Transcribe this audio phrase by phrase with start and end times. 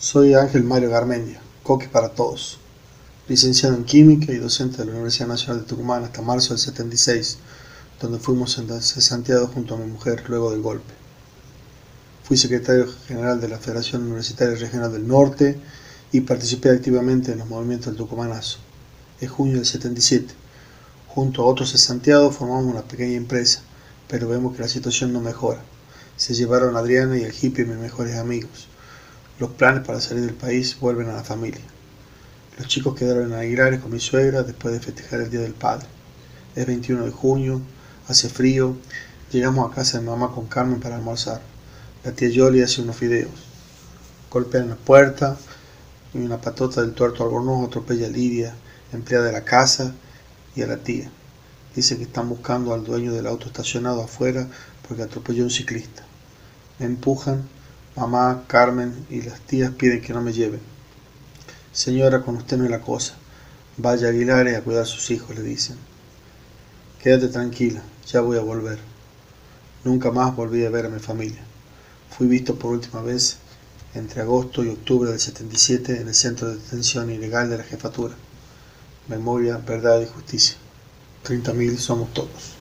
[0.00, 2.60] Soy Ángel Mario Garmendia, coque para todos,
[3.26, 7.38] licenciado en Química y docente de la Universidad Nacional de Tucumán hasta marzo del 76,
[8.00, 10.94] donde fuimos cesanteados junto a mi mujer luego del golpe.
[12.22, 15.58] Fui secretario general de la Federación Universitaria Regional del Norte
[16.12, 18.58] y participé activamente en los movimientos del Tucumanazo.
[19.20, 20.32] En junio del 77,
[21.08, 23.62] junto a otros cesanteados formamos una pequeña empresa,
[24.06, 25.60] pero vemos que la situación no mejora.
[26.16, 28.68] Se llevaron Adriana y el hippie mis mejores amigos
[29.38, 31.62] los planes para salir del país vuelven a la familia.
[32.58, 35.86] Los chicos quedaron en Aguilares con mi suegra después de festejar el Día del Padre.
[36.56, 37.60] Es 21 de junio,
[38.08, 38.76] hace frío,
[39.30, 41.40] llegamos a casa de mamá con Carmen para almorzar.
[42.04, 43.30] La tía Yoli hace unos fideos.
[44.30, 45.36] Golpean la puerta
[46.14, 48.54] y una patota del tuerto albornoz atropella a Lidia,
[48.92, 49.94] empleada de la casa,
[50.56, 51.10] y a la tía.
[51.76, 54.48] Dice que están buscando al dueño del auto estacionado afuera
[54.86, 56.02] porque atropelló a un ciclista.
[56.80, 57.48] Me empujan
[57.98, 60.60] Mamá, Carmen y las tías piden que no me lleven.
[61.72, 63.14] Señora, con usted no es la cosa.
[63.76, 65.76] Vaya a Aguilares a cuidar a sus hijos, le dicen.
[67.02, 68.78] Quédate tranquila, ya voy a volver.
[69.82, 71.40] Nunca más volví a ver a mi familia.
[72.16, 73.38] Fui visto por última vez
[73.94, 78.14] entre agosto y octubre del 77 en el centro de detención ilegal de la jefatura.
[79.08, 80.56] Memoria, verdad y justicia.
[81.24, 82.58] 30.000 somos todos.